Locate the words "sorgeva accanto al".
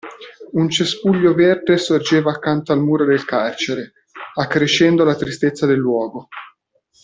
1.77-2.81